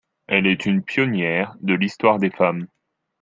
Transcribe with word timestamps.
Elle 0.25 0.47
est 0.47 0.65
une 0.65 0.81
pionnière 0.81 1.53
de 1.61 1.75
l’histoire 1.75 2.17
des 2.17 2.31
femmes. 2.31 2.65